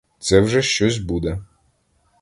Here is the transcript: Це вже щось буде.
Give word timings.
Це 0.19 0.39
вже 0.41 0.61
щось 0.61 0.97
буде. 0.97 1.39